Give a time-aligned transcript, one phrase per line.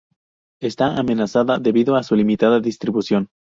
[0.63, 3.29] Está amenazada debido a su limitada distribución.